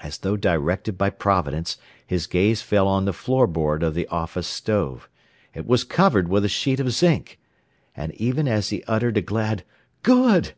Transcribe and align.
As 0.00 0.18
though 0.18 0.36
directed 0.36 0.98
by 0.98 1.08
Providence, 1.08 1.78
his 2.06 2.26
gaze 2.26 2.60
fell 2.60 2.86
on 2.86 3.06
the 3.06 3.14
floor 3.14 3.46
board 3.46 3.82
of 3.82 3.94
the 3.94 4.06
office 4.08 4.46
stove. 4.46 5.08
It 5.54 5.64
was 5.66 5.82
covered 5.82 6.28
with 6.28 6.44
a 6.44 6.46
sheet 6.50 6.78
of 6.78 6.92
zinc! 6.92 7.38
And 7.96 8.12
even 8.16 8.48
as 8.48 8.68
he 8.68 8.84
uttered 8.84 9.16
a 9.16 9.22
glad 9.22 9.64
"Good!" 10.02 10.52